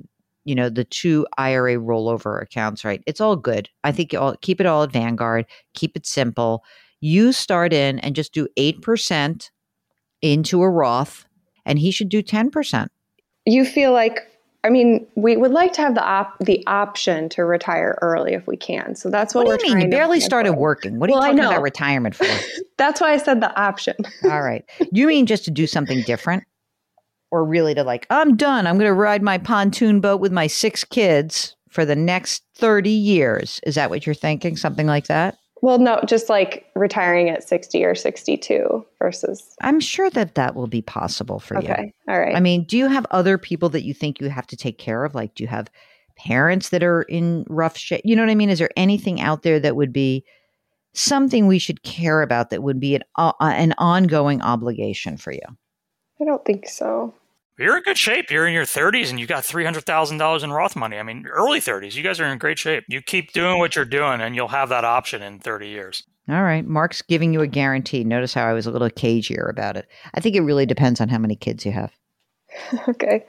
you 0.49 0.55
know, 0.55 0.71
the 0.71 0.85
two 0.85 1.27
IRA 1.37 1.75
rollover 1.77 2.41
accounts. 2.41 2.85
Right? 2.85 3.03
It's 3.07 3.21
all 3.21 3.37
good. 3.37 3.69
I 3.85 3.93
think 3.93 4.13
you 4.15 4.19
all 4.19 4.35
keep 4.41 4.61
it 4.61 4.67
all 4.67 4.83
at 4.83 4.93
Vanguard. 4.93 5.45
Keep 5.75 5.97
it 5.97 6.07
simple. 6.07 6.65
You 7.01 7.33
start 7.33 7.73
in 7.73 7.99
and 7.99 8.17
just 8.17 8.33
do 8.33 8.49
eight 8.57 8.81
percent 8.81 9.51
into 10.23 10.63
a 10.63 10.71
Roth, 10.71 11.27
and 11.67 11.79
he 11.79 11.91
should 11.91 12.09
do 12.09 12.23
ten 12.23 12.51
percent. 12.51 12.91
You 13.45 13.65
feel 13.67 13.93
like 13.93 14.21
I 14.65 14.71
mean, 14.71 15.07
we 15.15 15.37
would 15.37 15.53
like 15.53 15.73
to 15.75 15.83
have 15.83 15.95
the 15.95 16.03
op- 16.05 16.39
the 16.41 16.67
option 16.67 17.29
to 17.31 17.45
retire 17.45 17.97
early 18.03 18.33
if 18.33 18.47
we 18.47 18.57
can. 18.57 18.97
So 18.97 19.09
that's 19.09 19.35
what, 19.35 19.47
What, 19.47 19.53
we're 19.53 19.59
do 19.59 19.69
you 19.69 19.75
mean? 19.77 19.85
You 19.87 19.91
barely 19.91 20.19
started 20.19 20.55
for. 20.55 20.59
working. 20.59 20.99
What 20.99 21.11
are 21.11 21.13
Well, 21.13 21.23
you 21.31 21.37
talking 21.37 21.53
about 21.53 21.63
retirement 21.63 22.17
for? 22.17 22.27
That's 22.77 23.01
why 23.01 23.13
I 23.13 23.19
said 23.19 23.41
the 23.41 23.57
option. 23.61 23.95
All 24.25 24.43
right. 24.43 24.65
You 24.93 25.07
mean 25.07 25.27
just 25.27 25.45
to 25.45 25.51
do 25.53 25.67
something 25.67 26.03
different? 26.03 26.45
Or 27.31 27.45
really 27.45 27.75
to 27.75 27.85
like, 27.85 28.07
I'm 28.11 28.37
done. 28.37 28.67
I'm 28.67 28.79
going 28.79 28.89
to 28.89 28.95
ride 28.95 29.23
my 29.23 29.39
pontoon 29.39 30.01
boat 30.01 30.21
with 30.21 30.33
my 30.33 30.47
six 30.47 30.83
kids 30.83 31.57
for 31.69 31.85
the 31.85 31.97
next 31.97 32.43
30 32.55 32.91
years. 32.91 33.61
Is 33.65 33.75
that 33.75 33.91
what 33.91 34.07
you're 34.07 34.15
thinking? 34.15 34.57
Something 34.57 34.87
like 34.87 35.07
that? 35.09 35.37
Well, 35.61 35.79
no, 35.79 36.01
just 36.07 36.29
like 36.29 36.67
retiring 36.75 37.29
at 37.29 37.47
60 37.47 37.85
or 37.85 37.95
62 37.95 38.87
versus. 38.99 39.57
I'm 39.61 39.81
sure 39.81 40.09
that 40.11 40.37
that 40.37 40.55
will 40.55 40.69
be 40.69 40.83
possible 40.83 41.41
for 41.41 41.55
you. 41.55 41.69
Okay. 41.69 41.93
All 42.09 42.19
right. 42.19 42.35
I 42.35 42.41
mean, 42.41 42.65
do 42.65 42.79
you 42.79 42.87
have 42.87 43.07
other 43.11 43.39
people 43.39 43.69
that 43.71 43.83
you 43.83 43.93
think 43.93 44.21
you 44.21 44.29
have 44.29 44.47
to 44.49 44.57
take 44.57 44.79
care 44.79 45.05
of? 45.05 45.15
Like, 45.15 45.35
do 45.35 45.43
you 45.43 45.49
have 45.49 45.69
parents 46.17 46.69
that 46.71 46.83
are 46.83 47.03
in 47.03 47.45
rough 47.49 47.77
shape? 47.77 48.03
You 48.05 48.15
know 48.15 48.23
what 48.23 48.31
I 48.31 48.37
mean? 48.37 48.51
Is 48.51 48.59
there 48.59 48.71
anything 48.77 49.21
out 49.21 49.43
there 49.43 49.59
that 49.61 49.77
would 49.77 49.93
be 49.93 50.25
something 50.95 51.47
we 51.47 51.59
should 51.59 51.83
care 51.83 52.23
about 52.23 52.51
that 52.51 52.63
would 52.63 52.81
be 52.81 52.95
an, 52.95 53.03
uh, 53.17 53.33
an 53.41 53.75
ongoing 53.79 54.41
obligation 54.43 55.17
for 55.17 55.33
you? 55.33 55.41
I 56.21 56.25
don't 56.25 56.45
think 56.45 56.69
so. 56.69 57.15
You're 57.59 57.77
in 57.77 57.83
good 57.83 57.99
shape. 57.99 58.31
You're 58.31 58.47
in 58.47 58.55
your 58.55 58.65
30s 58.65 59.11
and 59.11 59.19
you 59.19 59.27
got 59.27 59.43
$300,000 59.43 60.45
in 60.45 60.53
Roth 60.53 60.77
money. 60.77 60.97
I 60.97 61.03
mean, 61.03 61.27
early 61.27 61.61
30s. 61.61 61.95
You 61.97 62.05
guys 62.05 62.21
are 62.21 62.27
in 62.27 62.39
great 62.39 62.59
shape. 62.59 62.85
You 62.87 63.03
keep 63.03 63.33
doing 63.33 63.59
what 63.59 63.75
you're 63.75 63.85
doing 63.85 64.21
and 64.21 64.37
you'll 64.37 64.49
have 64.49 64.69
that 64.69 64.85
option 64.85 65.23
in 65.23 65.41
30 65.41 65.67
years. 65.69 66.05
All 66.29 66.43
right. 66.43 66.65
Mark's 66.65 67.03
giving 67.03 67.33
you 67.33 67.41
a 67.41 67.49
guarantee. 67.49 68.05
Notice 68.05 68.33
how 68.33 68.47
I 68.47 68.53
was 68.53 68.67
a 68.67 68.71
little 68.71 68.91
cagier 68.91 69.49
about 69.51 69.77
it. 69.77 69.89
I 70.15 70.21
think 70.21 70.37
it 70.37 70.43
really 70.43 70.67
depends 70.67 71.01
on 71.01 71.09
how 71.09 71.19
many 71.19 71.35
kids 71.35 71.67
you 71.67 71.73
have. 71.73 71.93
okay. 72.89 73.25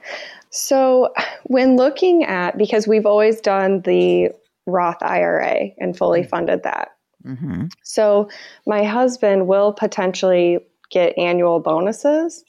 So, 0.50 1.12
when 1.44 1.76
looking 1.76 2.24
at, 2.24 2.58
because 2.58 2.88
we've 2.88 3.06
always 3.06 3.40
done 3.40 3.82
the 3.82 4.30
Roth 4.66 5.02
IRA 5.02 5.70
and 5.78 5.96
fully 5.96 6.22
mm. 6.22 6.28
funded 6.28 6.62
that. 6.64 6.90
Mm-hmm. 7.24 7.66
So, 7.84 8.28
my 8.66 8.84
husband 8.84 9.46
will 9.46 9.72
potentially 9.72 10.58
get 10.90 11.16
annual 11.16 11.60
bonuses. 11.60 12.44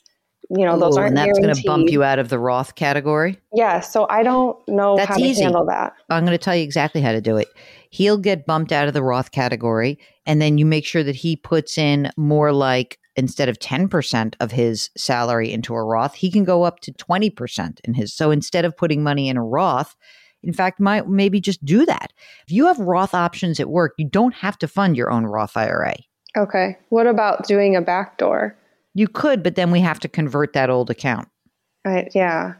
You 0.50 0.66
know, 0.66 0.76
Ooh, 0.76 0.80
those 0.80 0.96
aren't 0.96 1.10
and 1.10 1.16
that's 1.16 1.38
going 1.38 1.54
to 1.54 1.62
bump 1.64 1.88
you 1.90 2.02
out 2.02 2.18
of 2.18 2.28
the 2.28 2.38
Roth 2.38 2.74
category. 2.74 3.38
Yeah, 3.54 3.80
so 3.80 4.06
I 4.10 4.22
don't 4.22 4.56
know 4.68 4.96
that's 4.96 5.08
how 5.08 5.16
to 5.16 5.24
easy. 5.24 5.42
handle 5.42 5.64
that. 5.66 5.94
I'm 6.10 6.24
going 6.24 6.36
to 6.36 6.42
tell 6.42 6.56
you 6.56 6.62
exactly 6.62 7.00
how 7.00 7.12
to 7.12 7.20
do 7.20 7.36
it. 7.36 7.48
He'll 7.90 8.18
get 8.18 8.46
bumped 8.46 8.72
out 8.72 8.88
of 8.88 8.94
the 8.94 9.02
Roth 9.02 9.30
category, 9.30 9.98
and 10.26 10.42
then 10.42 10.58
you 10.58 10.66
make 10.66 10.84
sure 10.84 11.02
that 11.02 11.14
he 11.16 11.36
puts 11.36 11.78
in 11.78 12.10
more 12.16 12.52
like 12.52 12.98
instead 13.16 13.48
of 13.48 13.58
10% 13.58 14.34
of 14.40 14.50
his 14.50 14.90
salary 14.96 15.52
into 15.52 15.74
a 15.74 15.84
Roth, 15.84 16.14
he 16.14 16.30
can 16.30 16.44
go 16.44 16.62
up 16.62 16.80
to 16.80 16.92
20% 16.92 17.80
in 17.84 17.94
his. 17.94 18.12
So 18.12 18.30
instead 18.30 18.64
of 18.64 18.76
putting 18.76 19.02
money 19.02 19.28
in 19.28 19.36
a 19.36 19.44
Roth, 19.44 19.94
in 20.42 20.52
fact, 20.52 20.80
might 20.80 21.08
maybe 21.08 21.40
just 21.40 21.64
do 21.64 21.86
that. 21.86 22.12
If 22.46 22.52
you 22.52 22.66
have 22.66 22.78
Roth 22.78 23.14
options 23.14 23.60
at 23.60 23.68
work, 23.68 23.92
you 23.96 24.08
don't 24.08 24.34
have 24.34 24.58
to 24.58 24.68
fund 24.68 24.96
your 24.96 25.10
own 25.10 25.24
Roth 25.24 25.56
IRA. 25.56 25.96
Okay. 26.36 26.78
What 26.88 27.06
about 27.06 27.46
doing 27.46 27.76
a 27.76 27.82
backdoor? 27.82 28.56
You 28.94 29.08
could, 29.08 29.42
but 29.42 29.54
then 29.54 29.70
we 29.70 29.80
have 29.80 30.00
to 30.00 30.08
convert 30.08 30.52
that 30.52 30.70
old 30.70 30.90
account. 30.90 31.28
Right. 31.84 32.10
Yeah. 32.14 32.54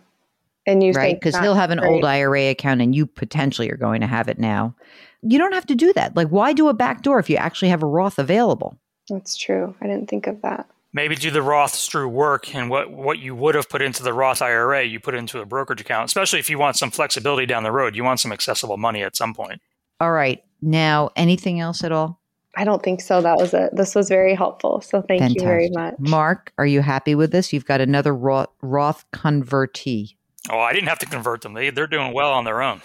And 0.67 0.83
you 0.83 0.93
right 0.93 1.19
because 1.19 1.37
he'll 1.39 1.55
have 1.55 1.71
an 1.71 1.79
great. 1.79 1.91
old 1.91 2.05
IRA 2.05 2.51
account, 2.51 2.81
and 2.81 2.95
you 2.95 3.05
potentially 3.07 3.71
are 3.71 3.77
going 3.77 4.01
to 4.01 4.07
have 4.07 4.29
it 4.29 4.39
now. 4.39 4.75
You 5.23 5.39
don't 5.39 5.53
have 5.53 5.67
to 5.67 5.75
do 5.75 5.93
that. 5.95 6.17
Like, 6.17 6.29
why 6.29 6.53
do 6.53 6.69
a 6.69 6.75
backdoor 6.75 7.19
if 7.19 7.29
you 7.29 7.37
actually 7.37 7.69
have 7.69 7.83
a 7.83 7.87
Roth 7.87 8.19
available? 8.19 8.79
That's 9.09 9.37
true. 9.37 9.75
I 9.81 9.87
didn't 9.87 10.09
think 10.09 10.27
of 10.27 10.41
that. 10.43 10.69
Maybe 10.93 11.17
do 11.17 11.31
the 11.31 11.41
Roths 11.41 11.89
through 11.89 12.09
work 12.09 12.55
and 12.55 12.69
what, 12.69 12.91
what 12.91 13.19
you 13.19 13.35
would 13.35 13.55
have 13.55 13.69
put 13.69 13.83
into 13.83 14.03
the 14.03 14.13
Roth 14.13 14.43
IRA, 14.43 14.85
you 14.85 15.01
put 15.01 15.15
into 15.15 15.41
a 15.41 15.47
brokerage 15.47 15.81
account, 15.81 16.07
especially 16.07 16.39
if 16.39 16.51
you 16.51 16.59
want 16.59 16.77
some 16.77 16.91
flexibility 16.91 17.47
down 17.47 17.63
the 17.63 17.73
road. 17.73 17.97
You 17.97 18.05
want 18.05 18.21
some 18.21 18.33
accessible 18.33 18.77
money 18.77 19.03
at 19.03 19.17
some 19.17 19.35
point. 19.35 19.61
All 20.01 20.13
right. 20.13 20.43
Now, 20.61 21.11
anything 21.17 21.61
else 21.61 21.83
at 21.83 21.93
all? 21.93 22.21
I 22.57 22.65
don't 22.65 22.83
think 22.83 23.01
so. 23.01 23.23
That 23.23 23.39
was 23.39 23.55
it. 23.55 23.75
This 23.75 23.95
was 23.95 24.09
very 24.09 24.35
helpful. 24.35 24.81
So 24.83 25.01
thank 25.01 25.21
Fantastic. 25.21 25.41
you 25.41 25.47
very 25.47 25.71
much. 25.71 25.95
Mark, 25.99 26.53
are 26.59 26.67
you 26.67 26.83
happy 26.83 27.15
with 27.15 27.33
this? 27.33 27.53
You've 27.53 27.65
got 27.65 27.81
another 27.81 28.15
Roth, 28.15 28.51
Roth 28.61 29.05
convertee. 29.13 30.17
Oh, 30.51 30.59
I 30.59 30.73
didn't 30.73 30.89
have 30.89 30.99
to 30.99 31.07
convert 31.07 31.41
them. 31.43 31.55
They, 31.55 31.71
they're 31.71 31.87
doing 31.87 32.13
well 32.13 32.33
on 32.33 32.45
their 32.45 32.63
own. 32.63 32.83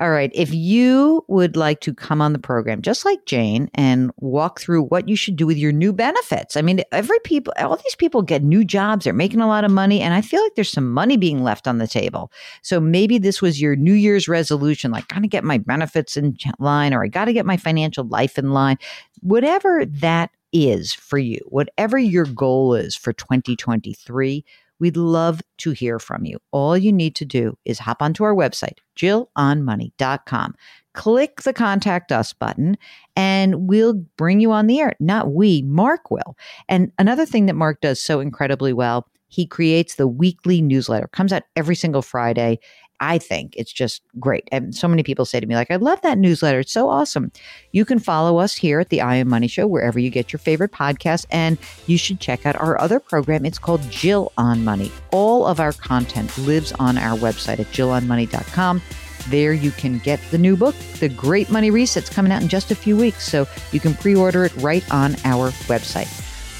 All 0.00 0.10
right. 0.10 0.30
If 0.32 0.54
you 0.54 1.24
would 1.26 1.56
like 1.56 1.80
to 1.80 1.92
come 1.92 2.20
on 2.20 2.32
the 2.32 2.38
program, 2.38 2.82
just 2.82 3.04
like 3.04 3.24
Jane, 3.26 3.68
and 3.74 4.12
walk 4.18 4.60
through 4.60 4.84
what 4.84 5.08
you 5.08 5.16
should 5.16 5.34
do 5.34 5.44
with 5.44 5.56
your 5.56 5.72
new 5.72 5.92
benefits. 5.92 6.56
I 6.56 6.62
mean, 6.62 6.84
every 6.92 7.18
people, 7.24 7.52
all 7.58 7.74
these 7.74 7.96
people 7.96 8.22
get 8.22 8.44
new 8.44 8.64
jobs. 8.64 9.04
They're 9.04 9.12
making 9.12 9.40
a 9.40 9.48
lot 9.48 9.64
of 9.64 9.72
money. 9.72 10.00
And 10.00 10.14
I 10.14 10.20
feel 10.20 10.40
like 10.40 10.54
there's 10.54 10.70
some 10.70 10.88
money 10.88 11.16
being 11.16 11.42
left 11.42 11.66
on 11.66 11.78
the 11.78 11.88
table. 11.88 12.30
So 12.62 12.78
maybe 12.78 13.18
this 13.18 13.42
was 13.42 13.60
your 13.60 13.74
New 13.74 13.92
Year's 13.92 14.28
resolution, 14.28 14.92
like, 14.92 15.08
got 15.08 15.22
to 15.22 15.28
get 15.28 15.42
my 15.42 15.58
benefits 15.58 16.16
in 16.16 16.36
line, 16.60 16.94
or 16.94 17.02
I 17.02 17.08
got 17.08 17.24
to 17.24 17.32
get 17.32 17.44
my 17.44 17.56
financial 17.56 18.06
life 18.06 18.38
in 18.38 18.52
line. 18.52 18.78
Whatever 19.22 19.84
that 19.84 20.30
is 20.52 20.92
for 20.92 21.18
you, 21.18 21.40
whatever 21.46 21.98
your 21.98 22.24
goal 22.24 22.74
is 22.74 22.94
for 22.94 23.12
2023, 23.12 24.44
We'd 24.80 24.96
love 24.96 25.42
to 25.58 25.72
hear 25.72 25.98
from 25.98 26.24
you. 26.24 26.38
All 26.50 26.76
you 26.76 26.92
need 26.92 27.14
to 27.16 27.24
do 27.24 27.56
is 27.64 27.78
hop 27.78 28.02
onto 28.02 28.24
our 28.24 28.34
website, 28.34 28.78
jillonmoney.com. 28.96 30.54
Click 30.94 31.42
the 31.42 31.52
contact 31.52 32.10
us 32.12 32.32
button 32.32 32.76
and 33.14 33.68
we'll 33.68 33.94
bring 34.16 34.40
you 34.40 34.52
on 34.52 34.66
the 34.66 34.80
air. 34.80 34.94
Not 35.00 35.32
we, 35.32 35.62
Mark 35.62 36.10
will. 36.10 36.36
And 36.68 36.92
another 36.98 37.26
thing 37.26 37.46
that 37.46 37.54
Mark 37.54 37.80
does 37.80 38.00
so 38.00 38.20
incredibly 38.20 38.72
well, 38.72 39.06
he 39.28 39.46
creates 39.46 39.96
the 39.96 40.08
weekly 40.08 40.62
newsletter. 40.62 41.08
Comes 41.08 41.32
out 41.32 41.42
every 41.54 41.76
single 41.76 42.02
Friday 42.02 42.58
I 43.00 43.18
think 43.18 43.54
it's 43.56 43.72
just 43.72 44.02
great. 44.18 44.48
And 44.50 44.74
so 44.74 44.88
many 44.88 45.02
people 45.02 45.24
say 45.24 45.40
to 45.40 45.46
me, 45.46 45.54
like, 45.54 45.70
I 45.70 45.76
love 45.76 46.00
that 46.02 46.18
newsletter. 46.18 46.60
It's 46.60 46.72
so 46.72 46.88
awesome. 46.88 47.30
You 47.72 47.84
can 47.84 47.98
follow 47.98 48.38
us 48.38 48.54
here 48.54 48.80
at 48.80 48.88
the 48.88 49.00
I 49.00 49.16
Am 49.16 49.28
Money 49.28 49.48
Show, 49.48 49.66
wherever 49.66 49.98
you 49.98 50.10
get 50.10 50.32
your 50.32 50.38
favorite 50.38 50.72
podcast. 50.72 51.26
And 51.30 51.58
you 51.86 51.98
should 51.98 52.20
check 52.20 52.46
out 52.46 52.56
our 52.56 52.80
other 52.80 53.00
program. 53.00 53.46
It's 53.46 53.58
called 53.58 53.88
Jill 53.90 54.32
on 54.36 54.64
Money. 54.64 54.90
All 55.10 55.46
of 55.46 55.60
our 55.60 55.72
content 55.72 56.36
lives 56.38 56.72
on 56.72 56.98
our 56.98 57.16
website 57.16 57.60
at 57.60 57.66
jillonmoney.com. 57.66 58.82
There 59.28 59.52
you 59.52 59.70
can 59.72 59.98
get 59.98 60.20
the 60.30 60.38
new 60.38 60.56
book, 60.56 60.74
The 61.00 61.08
Great 61.08 61.50
Money 61.50 61.70
Reset's 61.70 62.08
coming 62.08 62.32
out 62.32 62.40
in 62.40 62.48
just 62.48 62.70
a 62.70 62.74
few 62.74 62.96
weeks. 62.96 63.28
So 63.30 63.46
you 63.72 63.80
can 63.80 63.94
pre 63.94 64.14
order 64.14 64.44
it 64.44 64.56
right 64.56 64.88
on 64.90 65.16
our 65.24 65.50
website. 65.68 66.08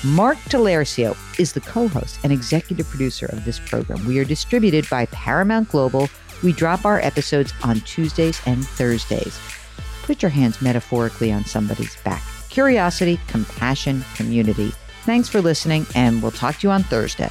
Mark 0.05 0.39
Talercio 0.49 1.17
is 1.41 1.53
the 1.53 1.61
co 1.61 1.89
host 1.89 2.21
and 2.23 2.33
executive 2.33 2.87
producer 2.87 3.27
of 3.27 3.45
this 3.45 3.59
program. 3.59 4.05
We 4.07 4.19
are 4.21 4.25
distributed 4.25 4.89
by 4.89 5.07
Paramount 5.07 5.69
Global 5.71 6.09
we 6.43 6.53
drop 6.53 6.85
our 6.85 7.01
episodes 7.01 7.53
on 7.63 7.81
Tuesdays 7.81 8.41
and 8.47 8.67
Thursdays. 8.67 9.39
Put 10.03 10.23
your 10.23 10.31
hands 10.31 10.63
metaphorically 10.63 11.33
on 11.33 11.45
somebody's 11.45 11.97
back. 12.03 12.23
Curiosity, 12.49 13.21
compassion, 13.29 14.05
community. 14.15 14.73
Thanks 15.05 15.29
for 15.29 15.41
listening, 15.41 15.87
and 15.95 16.23
we'll 16.23 16.31
talk 16.31 16.59
to 16.59 16.67
you 16.67 16.71
on 16.71 16.83
Thursday. 16.83 17.31